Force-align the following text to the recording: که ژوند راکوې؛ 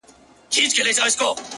که 0.51 0.61
ژوند 0.75 0.95
راکوې؛ 0.99 1.35